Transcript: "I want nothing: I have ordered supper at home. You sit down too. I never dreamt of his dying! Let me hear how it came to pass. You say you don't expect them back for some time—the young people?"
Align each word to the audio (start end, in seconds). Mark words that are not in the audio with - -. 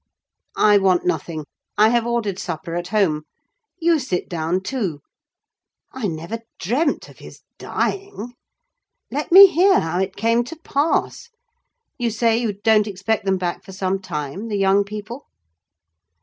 "I 0.57 0.79
want 0.79 1.05
nothing: 1.05 1.45
I 1.77 1.89
have 1.89 2.07
ordered 2.07 2.39
supper 2.39 2.73
at 2.73 2.87
home. 2.87 3.25
You 3.77 3.99
sit 3.99 4.27
down 4.27 4.61
too. 4.61 5.01
I 5.91 6.07
never 6.07 6.39
dreamt 6.57 7.07
of 7.07 7.19
his 7.19 7.41
dying! 7.59 8.33
Let 9.11 9.31
me 9.31 9.45
hear 9.45 9.79
how 9.79 9.99
it 9.99 10.15
came 10.15 10.43
to 10.45 10.55
pass. 10.55 11.29
You 11.99 12.09
say 12.09 12.35
you 12.35 12.53
don't 12.63 12.87
expect 12.87 13.25
them 13.25 13.37
back 13.37 13.63
for 13.63 13.73
some 13.73 13.99
time—the 14.01 14.57
young 14.57 14.83
people?" 14.85 15.27